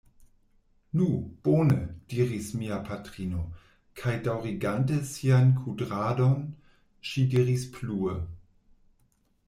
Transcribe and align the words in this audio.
Nu, 0.99 1.09
bone, 1.47 1.75
diris 2.13 2.47
mia 2.61 2.79
patrino, 2.87 3.43
kaj 4.01 4.15
daŭrigante 4.29 4.99
sian 5.13 5.53
kudradon, 5.61 6.43
ŝi 7.11 7.31
diris 7.35 7.69
plue: 7.77 8.21